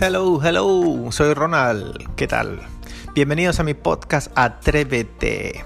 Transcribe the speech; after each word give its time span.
Hello, 0.00 0.40
hello, 0.40 1.10
soy 1.10 1.34
Ronald, 1.34 2.14
¿qué 2.14 2.28
tal? 2.28 2.60
Bienvenidos 3.16 3.58
a 3.58 3.64
mi 3.64 3.74
podcast 3.74 4.30
Atrévete. 4.36 5.64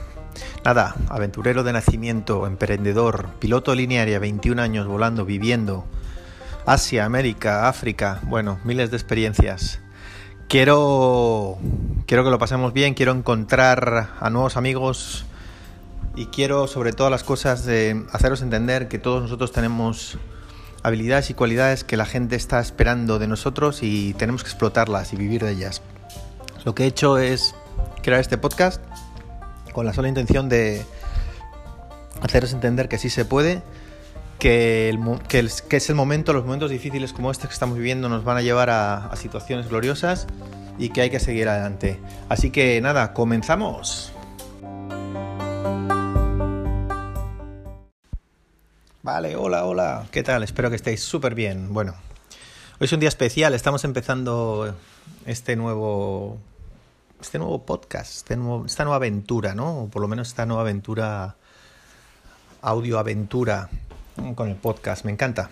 Nada, 0.65 0.95
aventurero 1.11 1.63
de 1.65 1.75
nacimiento, 1.75 2.47
emprendedor, 2.47 3.29
piloto 3.41 3.75
linearia, 3.75 4.19
21 4.19 4.63
años 4.63 4.87
volando, 4.87 5.27
viviendo, 5.27 5.85
Asia, 6.65 7.05
América, 7.05 7.69
África, 7.69 8.21
bueno, 8.23 8.59
miles 8.65 8.91
de 8.91 8.97
experiencias. 8.97 9.81
Quiero, 10.49 11.59
quiero 12.07 12.25
que 12.25 12.31
lo 12.31 12.39
pasemos 12.39 12.73
bien, 12.73 12.95
quiero 12.95 13.13
encontrar 13.13 14.15
a 14.19 14.31
nuevos 14.31 14.57
amigos 14.57 15.27
y 16.17 16.25
quiero 16.27 16.69
sobre 16.69 16.95
todas 16.95 17.11
las 17.11 17.23
cosas 17.23 17.67
de 17.67 18.07
haceros 18.13 18.41
entender 18.41 18.89
que 18.89 18.99
todos 18.99 19.21
nosotros 19.21 19.53
tenemos 19.53 20.17
habilidades 20.83 21.31
y 21.31 21.35
cualidades 21.35 21.85
que 21.85 21.97
la 21.97 22.07
gente 22.07 22.37
está 22.37 22.61
esperando 22.61 23.19
de 23.19 23.29
nosotros 23.29 23.81
y 23.83 24.15
tenemos 24.15 24.43
que 24.43 24.51
explotarlas 24.51 25.13
y 25.13 25.17
vivir 25.17 25.45
de 25.45 25.53
ellas. 25.53 25.83
Lo 26.65 26.75
que 26.75 26.85
he 26.85 26.87
hecho 26.87 27.19
es 27.19 27.55
crear 28.03 28.21
este 28.21 28.39
podcast 28.39 28.81
con 29.73 29.87
la 29.87 29.93
sola 29.93 30.09
intención 30.09 30.49
de 30.49 30.85
haceros 32.21 32.53
entender 32.53 32.89
que 32.89 32.99
sí 32.99 33.11
se 33.11 33.25
puede, 33.25 33.63
que, 34.39 34.97
que, 35.29 35.77
es 35.77 35.89
el 35.89 35.95
momento, 35.95 36.33
los 36.33 36.45
momentos 36.45 36.71
difíciles 36.71 37.13
como 37.13 37.31
este 37.31 37.47
que 37.47 37.53
estamos 37.53 37.77
viviendo 37.77 38.09
nos 38.09 38.25
van 38.25 38.37
a 38.37 38.43
llevar 38.43 38.71
a 38.71 39.11
situaciones 39.17 39.69
gloriosas 39.69 40.27
y 40.79 40.91
que 40.91 41.03
hay 41.03 41.11
que 41.11 41.21
seguir 41.21 41.49
adelante. 41.49 41.99
Así 42.29 42.51
que 42.51 42.81
nada, 42.81 43.13
comenzamos. 43.13 44.12
Vale, 49.03 49.35
hola, 49.35 49.65
hola, 49.65 50.07
¿qué 50.13 50.23
tal? 50.23 50.45
Espero 50.45 50.71
que 50.71 50.77
estéis 50.77 51.03
súper 51.03 51.35
bien. 51.35 51.75
Bueno, 51.75 51.97
hoy 52.79 52.85
es 52.85 52.93
un 52.93 53.01
día 53.01 53.09
especial, 53.09 53.53
estamos 53.53 53.83
empezando 53.83 54.77
este 55.27 55.57
nuevo, 55.57 56.39
este 57.21 57.39
nuevo 57.39 57.67
podcast, 57.67 58.15
este 58.15 58.37
nuevo, 58.37 58.65
esta 58.65 58.85
nueva 58.85 58.99
aventura, 58.99 59.57
¿no? 59.57 59.81
O 59.81 59.89
por 59.89 60.03
lo 60.03 60.07
menos 60.07 60.29
esta 60.29 60.47
nueva 60.47 60.63
aventura, 60.63 61.35
audio 62.61 63.01
aventura 63.01 63.69
con 64.37 64.49
el 64.49 64.55
podcast, 64.55 65.05
me 65.05 65.11
encanta. 65.11 65.49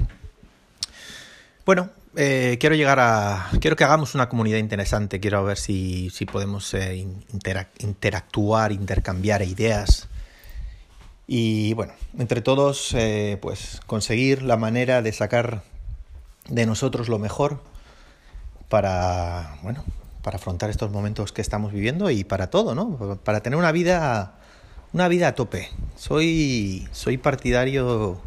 Bueno, 1.66 1.90
eh, 2.14 2.56
quiero 2.60 2.76
llegar 2.76 3.00
a. 3.00 3.50
Quiero 3.60 3.74
que 3.74 3.82
hagamos 3.82 4.14
una 4.14 4.28
comunidad 4.28 4.58
interesante. 4.58 5.18
Quiero 5.18 5.42
ver 5.42 5.58
si, 5.58 6.10
si 6.10 6.24
podemos 6.24 6.72
eh, 6.74 7.04
interactuar, 7.80 8.70
intercambiar 8.70 9.42
ideas 9.42 10.08
y 11.32 11.74
bueno, 11.74 11.92
entre 12.18 12.40
todos, 12.40 12.92
eh, 12.92 13.38
pues 13.40 13.80
conseguir 13.86 14.42
la 14.42 14.56
manera 14.56 15.00
de 15.00 15.12
sacar 15.12 15.62
de 16.48 16.66
nosotros 16.66 17.08
lo 17.08 17.20
mejor 17.20 17.60
para, 18.68 19.56
bueno, 19.62 19.84
para 20.24 20.38
afrontar 20.38 20.70
estos 20.70 20.90
momentos 20.90 21.30
que 21.30 21.40
estamos 21.40 21.72
viviendo 21.72 22.10
y 22.10 22.24
para 22.24 22.50
todo, 22.50 22.74
¿no? 22.74 23.20
Para 23.22 23.44
tener 23.44 23.56
una 23.56 23.70
vida, 23.70 24.40
una 24.92 25.06
vida 25.06 25.28
a 25.28 25.36
tope. 25.36 25.68
Soy, 25.94 26.88
soy 26.90 27.16
partidario 27.16 28.20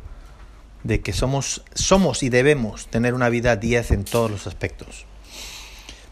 de 0.83 1.01
que 1.01 1.11
somos, 1.11 1.65
somos 1.73 2.23
y 2.23 2.29
debemos 2.29 2.87
tener 2.87 3.15
una 3.15 3.27
vida 3.27 3.57
10 3.57 3.91
en 3.91 4.05
todos 4.05 4.31
los 4.31 4.47
aspectos. 4.47 5.05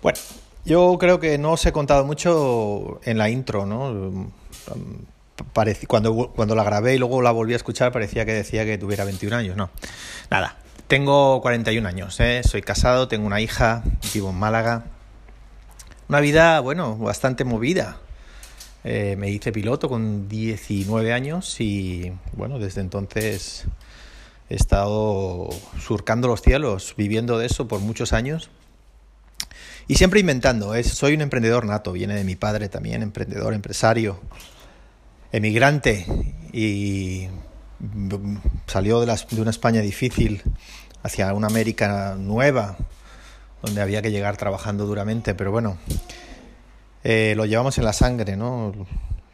Bueno, 0.01 0.19
yo 0.65 0.97
creo 0.99 1.21
que 1.21 1.37
no 1.37 1.53
os 1.53 1.65
he 1.65 1.71
contado 1.71 2.03
mucho 2.03 2.99
en 3.05 3.17
la 3.17 3.29
intro, 3.29 3.65
¿no? 3.65 4.29
Cuando, 5.87 6.31
cuando 6.33 6.55
la 6.55 6.63
grabé 6.63 6.95
y 6.95 6.97
luego 6.97 7.21
la 7.21 7.31
volví 7.31 7.53
a 7.53 7.57
escuchar 7.57 7.91
parecía 7.91 8.25
que 8.25 8.33
decía 8.33 8.65
que 8.65 8.77
tuviera 8.77 9.03
21 9.03 9.35
años, 9.35 9.57
no. 9.57 9.69
Nada, 10.29 10.57
tengo 10.87 11.41
41 11.41 11.87
años, 11.87 12.19
¿eh? 12.19 12.41
soy 12.43 12.61
casado, 12.61 13.07
tengo 13.07 13.25
una 13.25 13.41
hija, 13.41 13.83
vivo 14.13 14.29
en 14.29 14.35
Málaga. 14.35 14.85
Una 16.09 16.19
vida, 16.19 16.59
bueno, 16.59 16.97
bastante 16.97 17.43
movida. 17.45 17.97
Eh, 18.83 19.15
me 19.17 19.29
hice 19.29 19.51
piloto 19.51 19.87
con 19.87 20.27
19 20.27 21.13
años 21.13 21.61
y, 21.61 22.11
bueno, 22.33 22.57
desde 22.59 22.81
entonces 22.81 23.65
he 24.49 24.55
estado 24.55 25.49
surcando 25.79 26.27
los 26.27 26.41
cielos, 26.41 26.95
viviendo 26.97 27.37
de 27.37 27.45
eso 27.45 27.67
por 27.67 27.79
muchos 27.79 28.11
años. 28.11 28.49
Y 29.87 29.95
siempre 29.95 30.19
inventando, 30.19 30.73
soy 30.83 31.13
un 31.13 31.21
emprendedor 31.21 31.65
nato, 31.65 31.91
viene 31.91 32.15
de 32.15 32.23
mi 32.23 32.35
padre 32.35 32.69
también, 32.69 33.01
emprendedor, 33.01 33.53
empresario 33.53 34.19
emigrante 35.31 36.05
y 36.53 37.27
salió 38.67 38.99
de, 38.99 39.05
de, 39.31 39.41
una 39.41 39.49
España 39.49 39.81
difícil 39.81 40.43
hacia 41.03 41.33
una 41.33 41.47
América 41.47 42.15
nueva, 42.17 42.77
donde 43.61 43.81
había 43.81 44.01
que 44.01 44.11
llegar 44.11 44.37
trabajando 44.37 44.85
duramente, 44.85 45.33
pero 45.33 45.51
bueno, 45.51 45.77
eh, 47.03 47.33
lo 47.35 47.45
llevamos 47.45 47.77
en 47.77 47.85
la 47.85 47.93
sangre, 47.93 48.35
¿no? 48.35 48.73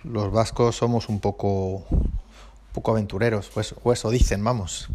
Los 0.04 0.32
vascos 0.32 0.76
somos 0.78 1.10
un 1.10 1.20
poco, 1.20 1.86
un 1.90 2.20
poco 2.74 2.92
aventureros, 2.92 3.50
pues, 3.54 3.76
o 3.84 3.92
eso 3.92 4.10
dicen, 4.10 4.44
vamos. 4.44 4.90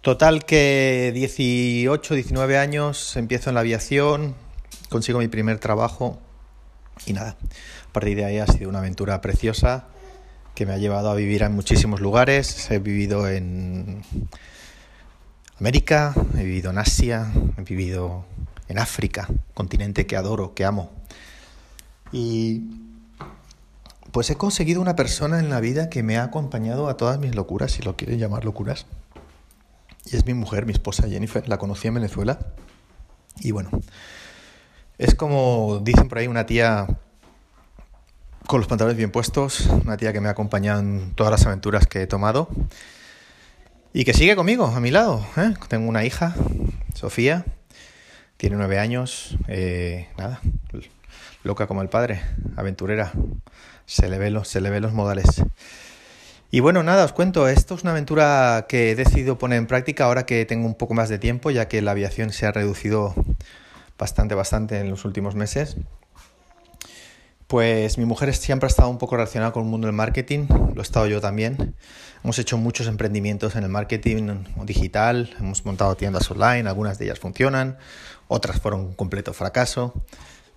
Total 0.00 0.44
que 0.44 1.12
18, 1.14 2.14
19 2.14 2.58
años, 2.58 3.16
empiezo 3.16 3.50
en 3.50 3.54
la 3.54 3.60
aviación, 3.60 4.34
consigo 4.90 5.18
mi 5.18 5.28
primer 5.28 5.58
trabajo 5.58 6.18
y 7.06 7.14
nada, 7.14 7.36
a 7.88 7.92
partir 7.92 8.16
de 8.16 8.24
ahí 8.24 8.38
ha 8.38 8.46
sido 8.46 8.68
una 8.68 8.78
aventura 8.78 9.20
preciosa 9.20 9.86
que 10.54 10.66
me 10.66 10.72
ha 10.72 10.78
llevado 10.78 11.10
a 11.10 11.14
vivir 11.14 11.42
en 11.42 11.52
muchísimos 11.52 12.00
lugares. 12.00 12.70
He 12.70 12.78
vivido 12.78 13.28
en 13.28 14.02
América, 15.58 16.14
he 16.36 16.44
vivido 16.44 16.70
en 16.70 16.78
Asia, 16.78 17.32
he 17.56 17.62
vivido 17.62 18.24
en 18.68 18.78
África, 18.78 19.28
continente 19.52 20.06
que 20.06 20.16
adoro, 20.16 20.54
que 20.54 20.64
amo. 20.64 20.90
Y 22.12 22.62
pues 24.12 24.30
he 24.30 24.36
conseguido 24.36 24.80
una 24.80 24.94
persona 24.94 25.40
en 25.40 25.50
la 25.50 25.58
vida 25.60 25.90
que 25.90 26.04
me 26.04 26.18
ha 26.18 26.22
acompañado 26.22 26.88
a 26.88 26.96
todas 26.96 27.18
mis 27.18 27.34
locuras, 27.34 27.72
si 27.72 27.82
lo 27.82 27.96
quieren 27.96 28.18
llamar 28.18 28.44
locuras. 28.44 28.86
Y 30.04 30.16
es 30.16 30.24
mi 30.24 30.34
mujer, 30.34 30.66
mi 30.66 30.72
esposa 30.72 31.08
Jennifer, 31.08 31.48
la 31.48 31.58
conocí 31.58 31.88
en 31.88 31.94
Venezuela. 31.94 32.38
Y 33.40 33.50
bueno, 33.50 33.70
es 34.98 35.16
como 35.16 35.80
dicen 35.82 36.08
por 36.08 36.18
ahí 36.18 36.28
una 36.28 36.46
tía 36.46 36.86
con 38.46 38.60
los 38.60 38.68
pantalones 38.68 38.96
bien 38.96 39.10
puestos, 39.10 39.66
una 39.66 39.96
tía 39.96 40.12
que 40.12 40.20
me 40.20 40.28
ha 40.28 40.32
acompañado 40.32 40.80
en 40.80 41.14
todas 41.14 41.30
las 41.30 41.46
aventuras 41.46 41.86
que 41.86 42.02
he 42.02 42.06
tomado 42.06 42.48
y 43.92 44.04
que 44.04 44.12
sigue 44.12 44.36
conmigo, 44.36 44.66
a 44.66 44.80
mi 44.80 44.90
lado. 44.90 45.24
¿eh? 45.36 45.54
Tengo 45.68 45.88
una 45.88 46.04
hija, 46.04 46.34
Sofía, 46.94 47.44
tiene 48.36 48.56
nueve 48.56 48.78
años, 48.78 49.38
eh, 49.48 50.08
nada, 50.18 50.40
loca 51.42 51.66
como 51.66 51.80
el 51.80 51.88
padre, 51.88 52.20
aventurera, 52.56 53.12
se 53.86 54.08
le, 54.08 54.18
ve 54.18 54.30
los, 54.30 54.48
se 54.48 54.60
le 54.60 54.70
ve 54.70 54.80
los 54.80 54.92
modales. 54.92 55.42
Y 56.50 56.60
bueno, 56.60 56.82
nada, 56.82 57.04
os 57.04 57.12
cuento, 57.12 57.48
esto 57.48 57.74
es 57.74 57.82
una 57.82 57.92
aventura 57.92 58.66
que 58.68 58.90
he 58.90 58.94
decidido 58.94 59.38
poner 59.38 59.58
en 59.58 59.66
práctica 59.66 60.04
ahora 60.04 60.26
que 60.26 60.44
tengo 60.44 60.66
un 60.66 60.74
poco 60.74 60.94
más 60.94 61.08
de 61.08 61.18
tiempo, 61.18 61.50
ya 61.50 61.66
que 61.66 61.82
la 61.82 61.92
aviación 61.92 62.30
se 62.30 62.46
ha 62.46 62.52
reducido 62.52 63.14
bastante, 63.98 64.34
bastante 64.34 64.78
en 64.78 64.90
los 64.90 65.04
últimos 65.04 65.34
meses. 65.34 65.76
Pues 67.54 67.98
mi 67.98 68.04
mujer 68.04 68.34
siempre 68.34 68.66
ha 68.66 68.68
estado 68.68 68.88
un 68.88 68.98
poco 68.98 69.14
relacionada 69.14 69.52
con 69.52 69.62
el 69.62 69.68
mundo 69.68 69.86
del 69.86 69.94
marketing, 69.94 70.48
lo 70.74 70.80
he 70.80 70.82
estado 70.82 71.06
yo 71.06 71.20
también. 71.20 71.76
Hemos 72.24 72.36
hecho 72.40 72.58
muchos 72.58 72.88
emprendimientos 72.88 73.54
en 73.54 73.62
el 73.62 73.68
marketing 73.68 74.42
digital, 74.64 75.32
hemos 75.38 75.64
montado 75.64 75.94
tiendas 75.94 76.28
online, 76.32 76.68
algunas 76.68 76.98
de 76.98 77.04
ellas 77.04 77.20
funcionan, 77.20 77.78
otras 78.26 78.60
fueron 78.60 78.80
un 78.80 78.94
completo 78.94 79.32
fracaso. 79.32 79.94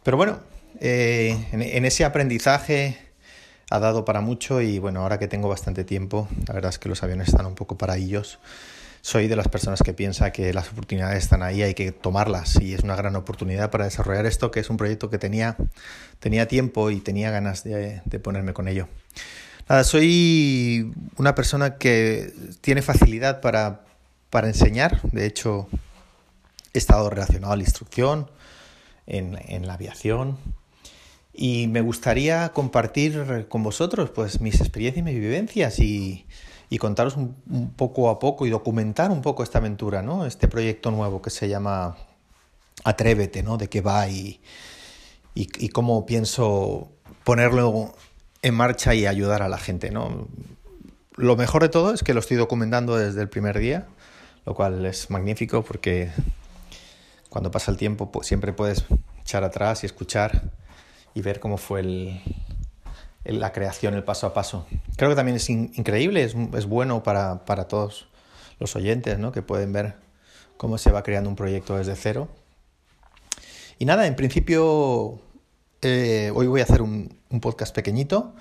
Pero 0.02 0.18
bueno, 0.18 0.40
eh, 0.80 1.38
en, 1.52 1.85
ese 1.85 2.03
aprendizaje 2.03 2.97
ha 3.69 3.78
dado 3.78 4.03
para 4.03 4.22
mucho 4.22 4.59
y 4.62 4.79
bueno, 4.79 5.02
ahora 5.02 5.19
que 5.19 5.28
tengo 5.28 5.47
bastante 5.47 5.84
tiempo, 5.84 6.28
la 6.47 6.56
verdad 6.56 6.69
es 6.69 6.79
que 6.79 6.90
los 6.90 7.03
aviones 7.03 7.28
están 7.28 7.46
un 7.46 7.53
poco 7.53 7.78
para 7.78 7.96
ellos 7.97 8.40
soy 9.02 9.28
de 9.28 9.35
las 9.35 9.47
personas 9.47 9.81
que 9.81 9.94
piensa 9.94 10.31
que 10.31 10.53
las 10.53 10.69
oportunidades 10.72 11.24
están 11.24 11.44
ahí, 11.44 11.62
hay 11.62 11.74
que 11.74 11.91
tomarlas 11.91 12.59
y 12.61 12.73
es 12.73 12.82
una 12.82 12.96
gran 12.96 13.16
oportunidad 13.16 13.70
para 13.72 13.85
desarrollar 13.85 14.26
esto, 14.26 14.52
que 14.52 14.59
es 14.59 14.70
un 14.70 14.78
proyecto 14.78 15.09
que 15.09 15.17
tenía, 15.17 15.58
tenía 16.20 16.47
tiempo 16.47 16.90
y 16.90 16.99
tenía 16.99 17.32
ganas 17.32 17.64
de, 17.64 18.02
ponerme 18.22 18.53
con 18.53 18.67
ello. 18.67 18.88
Nada, 19.70 19.84
soy 19.84 20.94
una 21.17 21.35
persona 21.35 21.78
que 21.78 22.34
tiene 22.61 22.82
facilidad 22.82 23.41
para, 23.41 23.82
para 24.29 24.47
enseñar, 24.47 25.02
de 25.11 25.26
hecho 25.26 25.67
he 26.73 26.78
estado 26.78 27.09
relacionado 27.09 27.53
a 27.53 27.58
la 27.58 27.64
instrucción, 27.64 28.29
en, 29.05 29.40
en 29.47 29.67
la 29.67 29.76
aviación, 29.76 30.38
y 31.34 31.67
me 31.67 31.82
gustaría 31.82 32.49
compartir 32.49 33.46
con 33.47 33.61
vosotros 33.61 34.09
pues 34.09 34.41
mis 34.41 34.59
experiencias 34.59 34.99
y 34.99 35.03
mis 35.03 35.20
vivencias 35.20 35.79
y, 35.79 36.26
y 36.69 36.78
contaros 36.78 37.16
un, 37.16 37.73
poco 37.75 38.09
a 38.09 38.19
poco 38.19 38.46
y 38.46 38.49
documentar 38.49 39.11
un 39.11 39.22
poco 39.22 39.43
esta 39.43 39.59
aventura, 39.59 40.02
¿no? 40.02 40.25
Este 40.25 40.47
proyecto 40.47 40.91
nuevo 40.91 41.22
que 41.22 41.29
se 41.29 41.47
llama 41.47 41.96
Atrévete, 42.84 43.43
¿no? 43.43 43.58
De 43.58 43.69
qué 43.69 43.81
va 43.81 44.08
y, 44.08 44.41
y, 45.34 45.69
cómo 45.69 46.05
pienso 46.05 46.90
ponerlo 47.23 47.93
en 48.41 48.53
marcha 48.53 48.93
y 48.96 49.05
ayudar 49.05 49.41
a 49.41 49.49
la 49.49 49.58
gente, 49.58 49.91
¿no? 49.91 50.28
Lo 51.16 51.35
mejor 51.35 51.64
de 51.64 51.69
todo 51.69 51.93
es 51.93 52.03
que 52.03 52.14
lo 52.14 52.19
estoy 52.19 52.37
documentando 52.37 52.97
desde 52.97 53.22
el 53.22 53.29
primer 53.29 53.58
día, 53.58 53.87
lo 54.46 54.53
cual 54.53 54.85
es 54.85 55.09
magnífico 55.09 55.63
porque 55.63 56.11
cuando 57.29 57.49
pasa 57.49 57.72
el 57.72 57.78
tiempo 57.78 58.11
pues, 58.11 58.28
siempre 58.28 58.53
puedes 58.53 58.85
echar 59.22 59.43
atrás 59.43 59.84
y 59.84 59.85
escuchar 59.85 60.52
y 61.13 61.22
ver 61.22 61.40
cómo 61.40 61.58
fue 61.58 61.79
el, 61.79 62.22
la 63.28 63.52
creación, 63.52 63.94
el 63.94 64.03
paso 64.03 64.28
a 64.28 64.34
paso. 64.34 64.66
Creo 64.96 65.09
que 65.09 65.16
también 65.16 65.35
es 65.35 65.50
increíble, 65.50 66.24
es, 66.24 66.35
es 66.56 66.66
bueno 66.66 67.03
para, 67.03 67.46
para, 67.46 67.68
todos 67.68 68.08
los 68.59 68.76
oyentes, 68.76 69.20
¿no? 69.20 69.32
que 69.32 69.41
pueden 69.41 69.74
ver 69.74 69.96
cómo 70.56 70.78
se 70.78 70.91
va 70.91 71.03
creando 71.03 71.29
un 71.29 71.35
proyecto 71.35 71.78
desde 71.78 71.96
cero. 71.96 72.29
Y 73.79 73.85
nada, 73.85 74.08
en 74.08 74.16
principio 74.16 75.20
eh, 75.82 76.32
hoy 76.34 76.47
voy 76.47 76.62
a 76.62 76.64
hacer 76.64 76.82
un, 76.82 77.16
podcast 77.41 77.76
pequeñito. 77.76 78.34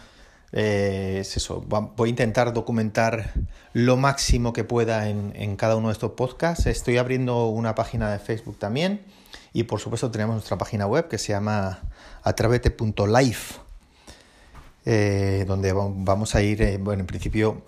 Eh, 0.52 1.18
es 1.20 1.36
eso, 1.36 1.60
voy 1.60 2.08
a 2.08 2.10
intentar 2.10 2.52
documentar 2.54 3.34
lo 3.72 3.96
máximo 3.96 4.52
que 4.52 4.64
pueda 4.64 5.08
en, 5.08 5.32
en, 5.34 5.56
cada 5.56 5.76
uno 5.76 5.88
de 5.88 5.92
estos 5.92 6.12
podcasts. 6.12 6.66
Estoy 6.66 6.96
abriendo 6.96 7.46
una 7.46 7.74
página 7.74 8.10
de 8.12 8.18
Facebook 8.20 8.58
también 8.58 9.04
y 9.52 9.64
por 9.64 9.80
supuesto 9.80 10.10
tenemos 10.10 10.36
nuestra 10.36 10.56
página 10.56 10.86
web 10.86 11.08
que 11.08 11.18
se 11.18 11.32
llama 11.32 11.80
atravete.life 12.22 13.65
eh, 14.88 15.44
donde 15.48 15.72
vamos 15.72 16.36
a 16.36 16.42
ir, 16.42 16.62
eh, 16.62 16.78
bueno, 16.78 17.00
en 17.00 17.06
principio 17.08 17.62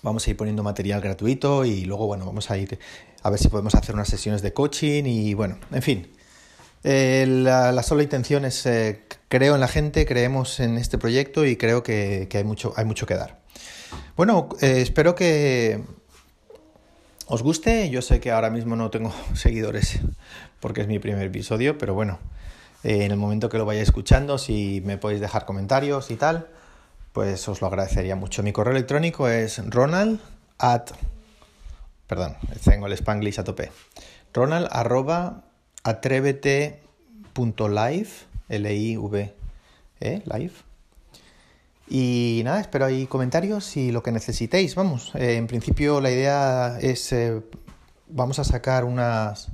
vamos 0.00 0.26
a 0.26 0.30
ir 0.30 0.36
poniendo 0.38 0.62
material 0.62 1.02
gratuito 1.02 1.66
y 1.66 1.84
luego, 1.84 2.06
bueno, 2.06 2.24
vamos 2.24 2.50
a 2.50 2.56
ir 2.56 2.78
a 3.22 3.28
ver 3.28 3.38
si 3.38 3.48
podemos 3.48 3.74
hacer 3.74 3.94
unas 3.94 4.08
sesiones 4.08 4.40
de 4.40 4.54
coaching 4.54 5.04
y, 5.04 5.34
bueno, 5.34 5.58
en 5.70 5.82
fin. 5.82 6.12
Eh, 6.82 7.26
la, 7.28 7.82
sola 7.82 8.02
intención 8.02 8.46
es, 8.46 8.66
creo 9.28 9.54
en 9.54 9.60
la 9.60 9.68
gente, 9.68 10.06
creemos 10.06 10.60
en 10.60 10.78
este 10.78 10.96
proyecto 10.96 11.44
y 11.44 11.56
creo 11.56 11.82
que, 11.82 12.26
hay, 12.32 12.44
mucho, 12.44 12.72
hay 12.76 12.86
mucho 12.86 13.06
que 13.06 13.14
dar. 13.14 13.42
Bueno, 14.16 14.48
espero 14.60 15.14
que 15.14 15.80
os 17.26 17.42
guste. 17.42 17.90
Yo 17.90 18.00
sé 18.00 18.20
que 18.20 18.30
ahora 18.30 18.48
mismo 18.48 18.76
no 18.76 18.90
tengo 18.90 19.12
seguidores 19.34 20.00
porque 20.60 20.80
es 20.80 20.88
mi 20.88 20.98
primer 20.98 21.26
episodio, 21.26 21.76
pero 21.76 21.92
bueno, 21.92 22.18
en 22.84 23.10
el 23.10 23.16
momento 23.16 23.48
que 23.48 23.56
lo 23.56 23.64
vaya 23.64 23.80
escuchando, 23.80 24.36
si 24.36 24.82
me 24.84 24.98
podéis 24.98 25.20
dejar 25.20 25.46
comentarios 25.46 26.10
y 26.10 26.16
tal, 26.16 26.48
pues 27.12 27.48
os 27.48 27.62
lo 27.62 27.66
agradecería 27.66 28.14
mucho. 28.14 28.42
Mi 28.42 28.52
correo 28.52 28.72
electrónico 28.72 29.26
es 29.26 29.58
ronald 29.70 30.20
at, 30.58 30.90
perdón, 32.06 32.36
tengo 32.62 32.86
el 32.86 32.92
spanglish 32.92 33.40
a 33.40 33.44
tope, 33.44 33.72
ronald 34.34 34.68
arroba 34.70 35.44
atrévete.live, 35.82 38.08
L-I-V, 38.50 39.34
-E, 40.00 40.38
live. 40.38 40.54
Y 41.88 42.42
nada, 42.44 42.60
espero 42.60 42.84
ahí 42.84 43.06
comentarios 43.06 43.76
y 43.76 43.92
lo 43.92 44.02
que 44.02 44.12
necesitéis, 44.12 44.74
vamos. 44.74 45.14
Eh, 45.14 45.36
en 45.36 45.46
principio 45.46 46.00
la 46.00 46.10
idea 46.10 46.78
es, 46.80 47.12
eh, 47.12 47.40
vamos 48.08 48.38
a 48.38 48.44
sacar 48.44 48.84
unas 48.84 49.48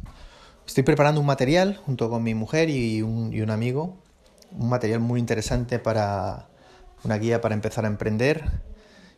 Estoy 0.70 0.84
preparando 0.84 1.20
un 1.20 1.26
material 1.26 1.76
junto 1.84 2.08
con 2.08 2.22
mi 2.22 2.32
mujer 2.32 2.70
y 2.70 3.02
un, 3.02 3.50
amigo, 3.50 3.96
un 4.52 4.69
material 4.69 5.00
muy 5.00 5.19
interesante 5.19 5.81
para 5.81 6.46
una 7.02 7.19
guía 7.19 7.40
para 7.40 7.56
empezar 7.56 7.87
a 7.87 7.88
emprender 7.88 8.44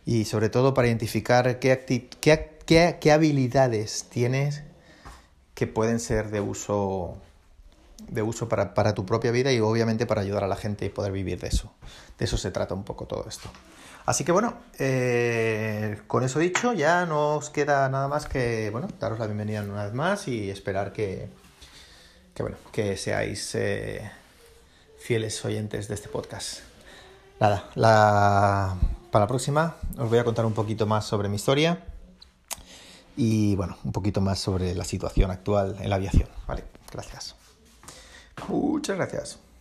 y 0.06 0.24
sobre 0.24 0.48
todo 0.48 0.72
para 0.72 0.88
identificar 0.88 1.58
qué, 1.58 2.08
qué, 2.98 3.12
habilidades 3.12 4.06
tienes 4.08 4.62
que 5.54 5.66
pueden 5.66 6.00
ser 6.00 6.30
de 6.30 6.40
uso, 6.40 7.18
de 8.08 8.22
uso 8.22 8.48
para, 8.48 8.94
tu 8.94 9.04
propia 9.04 9.30
vida 9.30 9.52
y 9.52 9.60
obviamente 9.60 10.06
para 10.06 10.22
ayudar 10.22 10.44
a 10.44 10.48
la 10.48 10.56
gente 10.56 10.86
y 10.86 10.88
poder 10.88 11.12
vivir 11.12 11.38
de 11.38 11.48
eso. 11.48 11.70
De 12.18 12.24
eso 12.24 12.38
se 12.38 12.50
trata 12.50 12.72
un 12.72 12.84
poco 12.84 13.04
todo 13.04 13.26
esto. 13.28 13.50
Así 14.06 14.24
que 14.24 14.32
bueno, 14.32 14.54
eh, 14.78 16.00
con 16.06 16.24
eso 16.24 16.38
dicho, 16.38 16.72
ya 16.72 17.04
no 17.04 17.36
os 17.36 17.50
queda 17.50 17.90
nada 17.90 18.08
más 18.08 18.24
que 18.24 18.70
bueno, 18.70 18.88
daros 18.98 19.18
la 19.18 19.26
bienvenida 19.26 19.60
una 19.62 19.84
vez 19.84 19.92
más 19.92 20.26
y 20.28 20.50
esperar 20.50 20.94
que, 20.94 21.28
que 22.34 22.42
bueno, 22.42 22.56
que 22.72 22.96
seáis 22.96 23.54
eh, 23.54 24.10
fieles 24.98 25.44
oyentes 25.44 25.88
de 25.88 25.94
este 25.94 26.08
podcast. 26.08 26.60
Nada, 27.40 27.68
la, 27.74 28.76
para 29.10 29.24
la 29.24 29.28
próxima 29.28 29.76
os 29.98 30.08
voy 30.08 30.18
a 30.18 30.24
contar 30.24 30.46
un 30.46 30.54
poquito 30.54 30.86
más 30.86 31.04
sobre 31.04 31.28
mi 31.28 31.36
historia 31.36 31.84
y 33.16 33.56
bueno, 33.56 33.76
un 33.84 33.92
poquito 33.92 34.20
más 34.20 34.38
sobre 34.38 34.74
la 34.74 34.84
situación 34.84 35.30
actual 35.30 35.76
en 35.80 35.90
la 35.90 35.96
aviación. 35.96 36.28
Vale, 36.46 36.64
gracias. 36.90 37.34
Muchas 38.48 38.96
gracias. 38.96 39.51